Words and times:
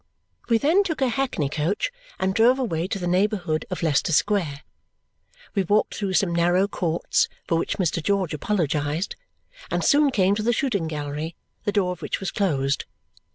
We 0.49 0.57
then 0.57 0.81
took 0.83 0.99
a 0.99 1.09
hackney 1.09 1.47
coach 1.47 1.91
and 2.19 2.33
drove 2.33 2.57
away 2.57 2.87
to 2.87 2.97
the 2.97 3.05
neighbourhood 3.05 3.67
of 3.69 3.83
Leicester 3.83 4.11
Square. 4.11 4.61
We 5.53 5.61
walked 5.61 5.93
through 5.93 6.13
some 6.13 6.33
narrow 6.33 6.67
courts, 6.67 7.29
for 7.47 7.59
which 7.59 7.77
Mr. 7.77 8.01
George 8.01 8.33
apologized, 8.33 9.15
and 9.69 9.83
soon 9.85 10.09
came 10.09 10.33
to 10.33 10.41
the 10.41 10.53
shooting 10.53 10.87
gallery, 10.87 11.35
the 11.65 11.71
door 11.71 11.91
of 11.91 12.01
which 12.01 12.19
was 12.19 12.31
closed. 12.31 12.85